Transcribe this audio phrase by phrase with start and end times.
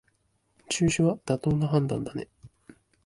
[0.67, 2.27] 中止は妥当な判断だね